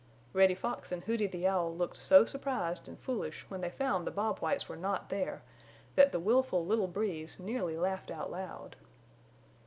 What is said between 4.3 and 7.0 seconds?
Whites were not there that the willful little